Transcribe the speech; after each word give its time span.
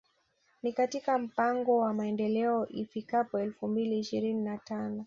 Ni 0.63 0.73
katika 0.73 1.17
mpango 1.17 1.77
wa 1.77 1.93
Maendeleo 1.93 2.67
ifikapo 2.69 3.39
elfu 3.39 3.67
mbili 3.67 3.99
ishirini 3.99 4.41
na 4.43 4.57
tano 4.57 4.99